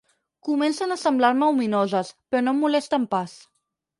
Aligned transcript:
Comencen 0.47 0.89
a 0.93 0.97
semblar-me 1.01 1.49
ominoses, 1.57 2.09
però 2.31 2.43
no 2.45 2.55
em 2.57 2.63
molesten 2.65 3.09
pas. 3.15 3.37